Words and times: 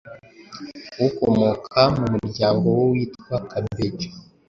ukomoka 1.07 1.81
mu 1.95 2.05
muryango 2.13 2.65
w’uwitwa 2.77 3.35
Kabeja. 3.49 4.09